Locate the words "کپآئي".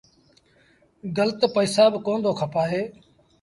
2.39-2.81